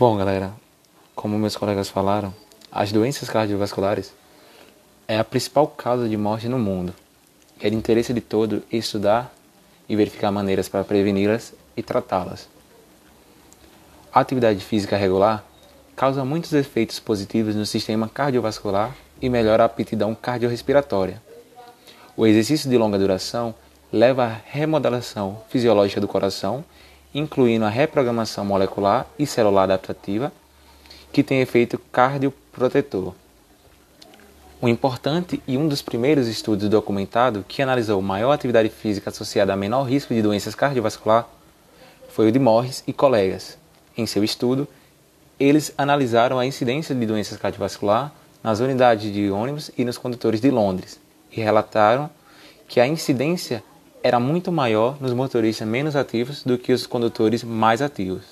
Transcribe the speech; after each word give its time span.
Bom, 0.00 0.16
galera, 0.16 0.54
como 1.14 1.38
meus 1.38 1.54
colegas 1.54 1.90
falaram, 1.90 2.34
as 2.72 2.90
doenças 2.90 3.28
cardiovasculares 3.28 4.14
é 5.06 5.18
a 5.18 5.24
principal 5.24 5.68
causa 5.68 6.08
de 6.08 6.16
morte 6.16 6.48
no 6.48 6.58
mundo. 6.58 6.94
É 7.60 7.68
de 7.68 7.76
interesse 7.76 8.14
de 8.14 8.22
todo 8.22 8.62
estudar 8.72 9.30
e 9.86 9.94
verificar 9.94 10.32
maneiras 10.32 10.70
para 10.70 10.84
preveni-las 10.84 11.52
e 11.76 11.82
tratá-las. 11.82 12.48
A 14.10 14.20
atividade 14.20 14.64
física 14.64 14.96
regular 14.96 15.44
causa 15.94 16.24
muitos 16.24 16.54
efeitos 16.54 16.98
positivos 16.98 17.54
no 17.54 17.66
sistema 17.66 18.08
cardiovascular 18.08 18.96
e 19.20 19.28
melhora 19.28 19.64
a 19.64 19.66
aptidão 19.66 20.14
cardiorrespiratória. 20.14 21.20
O 22.16 22.26
exercício 22.26 22.70
de 22.70 22.78
longa 22.78 22.98
duração 22.98 23.54
leva 23.92 24.24
à 24.24 24.40
remodelação 24.46 25.42
fisiológica 25.50 26.00
do 26.00 26.08
coração, 26.08 26.64
incluindo 27.14 27.64
a 27.64 27.68
reprogramação 27.68 28.44
molecular 28.44 29.06
e 29.18 29.26
celular 29.26 29.64
adaptativa, 29.64 30.32
que 31.12 31.22
tem 31.22 31.40
efeito 31.40 31.78
cardioprotetor. 31.90 33.14
Um 34.62 34.68
importante 34.68 35.42
e 35.46 35.56
um 35.56 35.66
dos 35.66 35.80
primeiros 35.80 36.28
estudos 36.28 36.68
documentados 36.68 37.42
que 37.48 37.62
analisou 37.62 38.00
maior 38.02 38.32
atividade 38.32 38.68
física 38.68 39.10
associada 39.10 39.52
a 39.52 39.56
menor 39.56 39.84
risco 39.84 40.12
de 40.12 40.20
doenças 40.20 40.54
cardiovasculares 40.54 41.26
foi 42.10 42.28
o 42.28 42.32
de 42.32 42.38
Morris 42.38 42.84
e 42.86 42.92
colegas. 42.92 43.56
Em 43.96 44.04
seu 44.06 44.22
estudo, 44.22 44.68
eles 45.38 45.72
analisaram 45.78 46.38
a 46.38 46.44
incidência 46.44 46.94
de 46.94 47.06
doenças 47.06 47.38
cardiovasculares 47.38 48.12
nas 48.42 48.60
unidades 48.60 49.12
de 49.12 49.30
ônibus 49.30 49.70
e 49.76 49.84
nos 49.84 49.96
condutores 49.96 50.40
de 50.40 50.50
Londres 50.50 51.00
e 51.32 51.40
relataram 51.40 52.10
que 52.68 52.80
a 52.80 52.86
incidência 52.86 53.64
era 54.02 54.20
muito 54.20 54.50
maior 54.50 54.96
nos 55.00 55.12
motoristas 55.12 55.66
menos 55.66 55.96
ativos 55.96 56.42
do 56.42 56.58
que 56.58 56.72
os 56.72 56.86
condutores 56.86 57.44
mais 57.44 57.82
ativos. 57.82 58.24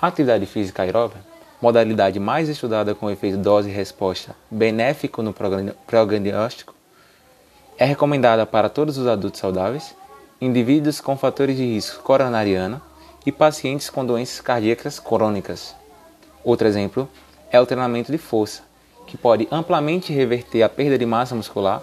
A 0.00 0.06
atividade 0.06 0.46
física 0.46 0.82
aeróbica 0.82 1.28
modalidade 1.60 2.20
mais 2.20 2.48
estudada 2.48 2.94
com 2.94 3.10
efeito 3.10 3.36
dose-resposta 3.36 4.34
benéfico 4.50 5.22
no 5.22 5.34
prognóstico, 5.86 6.74
é 7.76 7.84
recomendada 7.84 8.46
para 8.46 8.68
todos 8.68 8.96
os 8.96 9.06
adultos 9.06 9.40
saudáveis, 9.40 9.94
indivíduos 10.40 11.00
com 11.00 11.16
fatores 11.16 11.56
de 11.56 11.64
risco 11.64 12.02
coronariano 12.02 12.80
e 13.26 13.32
pacientes 13.32 13.90
com 13.90 14.06
doenças 14.06 14.40
cardíacas 14.40 15.00
crônicas. 15.00 15.74
Outro 16.44 16.66
exemplo 16.66 17.08
é 17.50 17.60
o 17.60 17.66
treinamento 17.66 18.12
de 18.12 18.18
força, 18.18 18.62
que 19.06 19.16
pode 19.16 19.48
amplamente 19.50 20.12
reverter 20.12 20.62
a 20.62 20.68
perda 20.68 20.96
de 20.96 21.06
massa 21.06 21.34
muscular, 21.34 21.82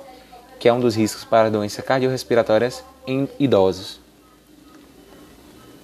que 0.59 0.67
é 0.67 0.73
um 0.73 0.79
dos 0.79 0.95
riscos 0.95 1.23
para 1.23 1.49
doenças 1.49 1.83
cardiorrespiratórias 1.83 2.83
em 3.05 3.27
idosos. 3.39 3.99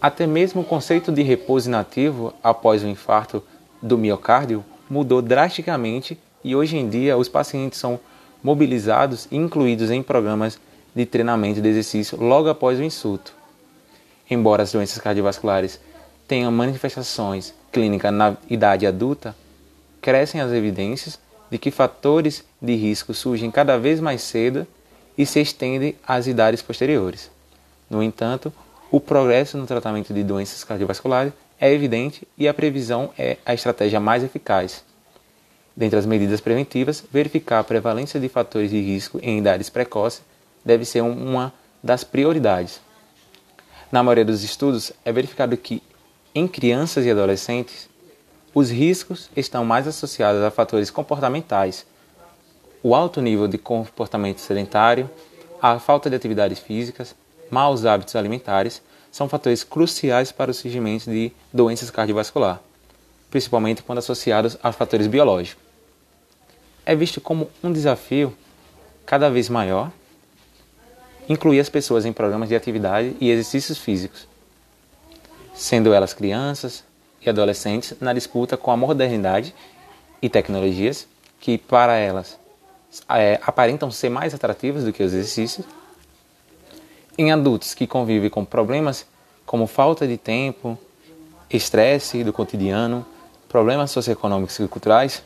Até 0.02 0.26
mesmo 0.26 0.62
o 0.62 0.66
conceito 0.66 1.12
de 1.12 1.22
repouso 1.22 1.70
inativo 1.70 2.34
após 2.44 2.84
o 2.84 2.88
infarto 2.88 3.44
do 3.82 3.98
miocárdio 3.98 4.66
mudou 4.90 5.22
drasticamente 5.22 6.18
e 6.44 6.56
hoje 6.56 6.78
em 6.78 6.90
dia 6.90 7.18
os 7.18 7.30
pacientes 7.30 7.80
são 7.80 8.00
mobilizados 8.44 9.28
e 9.32 9.38
incluídos 9.38 9.92
em 9.92 10.02
programas 10.02 10.60
de 10.96 11.06
treinamento 11.06 11.62
de 11.62 11.70
exercício 11.70 12.20
logo 12.20 12.50
após 12.50 12.80
o 12.80 12.84
insulto. 12.84 13.34
Embora 14.30 14.64
as 14.64 14.72
doenças 14.72 14.98
cardiovasculares 14.98 15.80
tenham 16.28 16.52
manifestações 16.52 17.54
clínicas 17.72 18.12
na 18.14 18.36
idade 18.50 18.88
adulta, 18.88 19.36
crescem 20.02 20.42
as 20.42 20.52
evidências 20.52 21.20
de 21.52 21.58
que 21.58 21.70
fatores 21.70 22.44
de 22.62 22.74
risco 22.76 23.14
surgem 23.14 23.52
cada 23.52 23.78
vez 23.78 24.00
mais 24.00 24.22
cedo 24.22 24.66
e 25.18 25.26
se 25.26 25.42
estendem 25.42 25.96
às 26.08 26.26
idades 26.26 26.62
posteriores. 26.62 27.30
No 27.90 28.02
entanto, 28.02 28.52
o 28.90 29.00
progresso 29.00 29.58
no 29.58 29.68
tratamento 29.68 30.14
de 30.14 30.24
doenças 30.24 30.64
cardiovasculares 30.64 31.34
é 31.60 31.72
evidente 31.72 32.28
e 32.38 32.48
a 32.48 32.54
previsão 32.54 33.12
é 33.18 33.38
a 33.46 33.54
estratégia 33.54 34.00
mais 34.00 34.24
eficaz. 34.24 34.84
Dentre 35.76 36.00
as 36.00 36.06
medidas 36.06 36.42
preventivas, 36.42 37.04
verificar 37.12 37.60
a 37.60 37.64
prevalência 37.64 38.20
de 38.20 38.30
fatores 38.30 38.72
de 38.72 38.82
risco 38.82 39.20
em 39.22 39.38
idades 39.38 39.70
precoces 39.70 40.22
deve 40.64 40.86
ser 40.86 41.02
uma 41.02 41.54
das 41.84 42.04
prioridades. 42.04 42.82
Na 43.92 44.02
maioria 44.02 44.26
dos 44.26 44.44
estudos, 44.44 44.92
é 45.04 45.12
verificado 45.12 45.56
que 45.58 45.84
em 46.34 46.48
crianças 46.48 47.06
e 47.06 47.12
adolescentes, 47.12 47.90
os 48.54 48.70
riscos 48.70 49.30
estão 49.36 49.64
mais 49.64 49.88
associados 49.88 50.42
a 50.42 50.52
fatores 50.52 50.90
comportamentais, 50.90 51.86
o 52.84 52.94
alto 52.94 53.22
nível 53.22 53.48
de 53.48 53.58
comportamento 53.58 54.40
sedentário, 54.40 55.10
a 55.62 55.80
falta 55.80 56.10
de 56.10 56.16
atividades 56.16 56.60
físicas, 56.60 57.16
maus 57.50 57.86
hábitos 57.86 58.16
alimentares 58.16 58.82
são 59.12 59.30
fatores 59.30 59.64
cruciais 59.64 60.32
para 60.32 60.52
o 60.52 60.54
surgimento 60.54 61.10
de 61.10 61.32
doenças 61.54 61.92
cardiovasculares, 61.92 62.62
principalmente 63.30 63.84
quando 63.84 64.00
associados 64.00 64.58
a 64.64 64.72
fatores 64.72 65.08
biológicos. 65.08 65.64
É 66.86 66.96
visto 66.96 67.22
como 67.22 67.50
um 67.64 67.72
desafio 67.72 68.36
cada 69.06 69.30
vez 69.30 69.48
maior 69.48 69.92
incluir 71.30 71.60
as 71.60 71.70
pessoas 71.70 72.06
em 72.06 72.12
programas 72.12 72.50
de 72.50 72.56
atividade 72.56 73.16
e 73.22 73.30
exercícios 73.30 73.78
físicos, 73.78 74.28
sendo 75.54 75.94
elas 75.94 76.14
crianças 76.14 76.84
e 77.24 77.30
adolescentes 77.30 77.94
na 78.00 78.14
disputa 78.14 78.58
com 78.58 78.72
a 78.72 78.78
modernidade 78.78 79.54
e 80.22 80.30
tecnologias 80.30 81.08
que, 81.40 81.58
para 81.58 81.96
elas, 81.96 82.38
é, 83.10 83.40
aparentam 83.44 83.90
ser 83.92 84.10
mais 84.10 84.34
atrativas 84.34 84.84
do 84.84 84.92
que 84.92 85.04
os 85.04 85.14
exercícios. 85.14 85.66
Em 87.18 87.32
adultos 87.32 87.74
que 87.74 87.88
convivem 87.88 88.30
com 88.30 88.44
problemas 88.44 89.06
como 89.46 89.68
falta 89.68 90.08
de 90.08 90.18
tempo, 90.18 90.78
estresse 91.50 92.24
do 92.24 92.32
cotidiano, 92.32 93.06
problemas 93.50 93.92
socioeconômicos 93.92 94.60
e 94.60 94.68
culturais, 94.68 95.24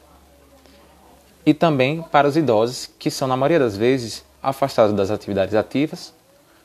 e 1.46 1.54
também 1.54 2.02
para 2.02 2.28
os 2.28 2.36
idosos 2.36 2.90
que 2.98 3.12
são, 3.12 3.28
na 3.28 3.38
maioria 3.38 3.60
das 3.60 3.78
vezes, 3.78 4.26
afastados 4.42 4.96
das 4.96 5.12
atividades 5.12 5.54
ativas 5.54 6.14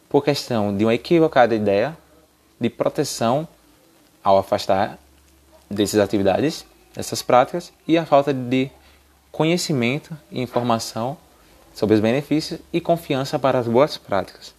por 0.08 0.24
questão 0.24 0.74
de 0.74 0.84
uma 0.84 0.94
equivocada 0.94 1.54
ideia 1.54 1.96
de 2.58 2.70
proteção 2.70 3.46
ao 4.24 4.38
afastar 4.38 4.98
dessas 5.70 6.00
atividades, 6.00 6.66
dessas 6.94 7.22
práticas, 7.22 7.72
e 7.86 7.96
a 7.96 8.04
falta 8.04 8.34
de 8.34 8.70
conhecimento 9.30 10.16
e 10.30 10.40
informação 10.40 11.16
sobre 11.72 11.94
os 11.94 12.00
benefícios 12.00 12.60
e 12.72 12.80
confiança 12.80 13.38
para 13.38 13.58
as 13.58 13.68
boas 13.68 13.96
práticas. 13.96 14.54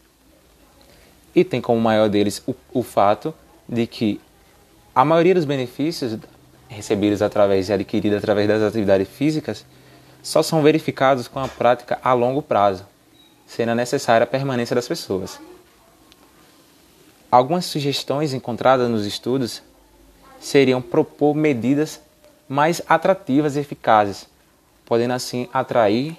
E 1.36 1.44
tem 1.44 1.62
como 1.62 1.80
maior 1.80 2.10
deles 2.10 2.42
o, 2.48 2.56
o 2.74 2.84
fato 2.84 3.34
de 3.68 3.86
que 3.86 4.20
a 4.96 5.06
maioria 5.06 5.36
dos 5.36 5.46
benefícios 5.46 6.18
recebidos 6.68 7.22
através 7.22 7.70
e 7.70 7.74
adquiridos 7.74 8.18
através 8.18 8.48
das 8.48 8.62
atividades 8.62 9.08
físicas 9.08 9.66
só 10.24 10.42
são 10.42 10.62
verificados 10.62 11.28
com 11.28 11.40
a 11.40 11.48
prática 11.48 12.00
a 12.04 12.14
longo 12.14 12.42
prazo, 12.42 12.86
sendo 13.46 13.76
necessária 13.76 14.24
a 14.24 14.28
permanência 14.28 14.76
das 14.76 14.88
pessoas. 14.88 15.40
Algumas 17.30 17.66
sugestões 17.66 18.34
encontradas 18.34 18.90
nos 18.90 19.06
estudos 19.06 19.62
seriam 20.42 20.82
propor 20.82 21.36
medidas 21.36 22.02
mais 22.50 22.82
atrativas 22.90 23.56
e 23.56 23.60
eficazes, 23.60 24.28
podendo 24.86 25.14
assim 25.14 25.48
atrair 25.54 26.18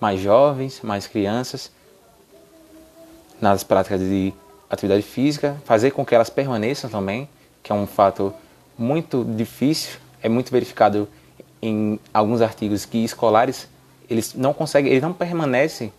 mais 0.00 0.20
jovens, 0.20 0.80
mais 0.82 1.06
crianças 1.06 1.70
nas 3.40 3.62
práticas 3.62 4.00
de 4.00 4.32
atividade 4.70 5.02
física, 5.02 5.56
fazer 5.64 5.90
com 5.90 6.06
que 6.06 6.14
elas 6.14 6.30
permaneçam 6.30 6.88
também, 6.88 7.28
que 7.62 7.70
é 7.70 7.74
um 7.74 7.86
fato 7.86 8.32
muito 8.78 9.24
difícil, 9.24 9.98
é 10.22 10.28
muito 10.28 10.50
verificado 10.50 11.08
em 11.60 11.98
alguns 12.14 12.40
artigos 12.40 12.84
que 12.84 13.04
escolares 13.04 13.68
eles 14.08 14.34
não 14.34 14.54
conseguem, 14.54 14.90
eles 14.90 15.02
não 15.02 15.12
permanecem 15.12 15.92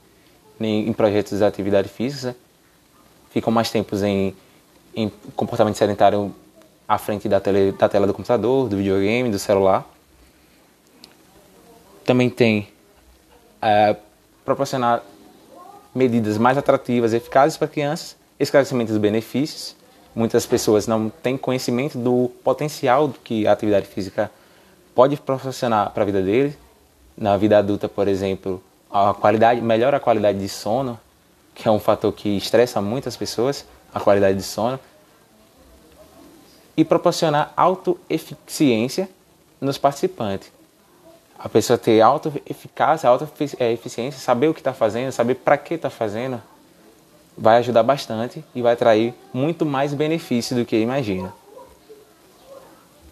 em, 0.59 0.91
projetos 0.93 1.37
de 1.37 1.43
atividade 1.43 1.87
física, 1.87 2.35
ficam 3.31 3.53
mais 3.53 3.69
tempos 3.69 4.01
em, 4.01 4.35
em 4.95 5.11
comportamento 5.35 5.75
sedentário 5.75 6.33
à 6.89 6.97
frente 6.97 7.29
da, 7.29 7.39
tele, 7.39 7.71
da 7.71 7.87
tela 7.87 8.07
do 8.07 8.13
computador, 8.15 8.67
do 8.67 8.75
videogame, 8.75 9.29
do 9.29 9.37
celular. 9.37 9.87
Também 12.03 12.31
tem 12.31 12.67
é, 13.61 13.95
proporcionar 14.43 15.03
medidas 15.93 16.39
mais 16.39 16.57
atrativas 16.57 17.13
e 17.13 17.17
eficazes 17.17 17.57
para 17.57 17.67
crianças, 17.67 18.15
esclarecimento 18.39 18.91
dos 18.91 18.99
benefícios. 18.99 19.75
Muitas 20.15 20.47
pessoas 20.47 20.87
não 20.87 21.09
têm 21.09 21.37
conhecimento 21.37 21.95
do 21.95 22.31
potencial 22.43 23.13
que 23.23 23.45
a 23.45 23.51
atividade 23.51 23.85
física 23.85 24.31
pode 24.95 25.15
proporcionar 25.17 25.91
para 25.91 26.01
a 26.01 26.05
vida 26.07 26.23
deles. 26.23 26.57
Na 27.15 27.37
vida 27.37 27.59
adulta, 27.59 27.87
por 27.87 28.07
exemplo, 28.07 28.63
a 28.89 29.13
qualidade, 29.13 29.61
melhora 29.61 29.97
a 29.97 29.99
qualidade 29.99 30.39
de 30.39 30.49
sono, 30.49 30.99
que 31.53 31.67
é 31.67 31.71
um 31.71 31.79
fator 31.79 32.11
que 32.11 32.35
estressa 32.35 32.81
muitas 32.81 33.15
pessoas, 33.15 33.63
a 33.93 33.99
qualidade 33.99 34.37
de 34.37 34.43
sono. 34.43 34.79
E 36.79 36.85
proporcionar 36.85 37.51
autoeficiência 37.57 39.09
nos 39.59 39.77
participantes 39.77 40.51
a 41.39 41.47
pessoa 41.47 41.77
ter 41.77 42.01
auto 42.01 42.33
eficácia, 42.45 43.09
auto 43.09 43.25
é, 43.57 44.11
saber 44.11 44.49
o 44.49 44.53
que 44.53 44.59
está 44.59 44.73
fazendo, 44.73 45.09
saber 45.13 45.35
para 45.35 45.57
que 45.57 45.75
está 45.75 45.89
fazendo, 45.89 46.41
vai 47.37 47.57
ajudar 47.59 47.81
bastante 47.81 48.43
e 48.53 48.61
vai 48.61 48.75
trair 48.75 49.13
muito 49.33 49.65
mais 49.65 49.93
benefício 49.93 50.53
do 50.53 50.65
que 50.65 50.77
imagina. 50.77 51.33